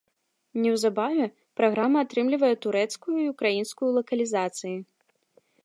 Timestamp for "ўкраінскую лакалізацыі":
3.35-4.75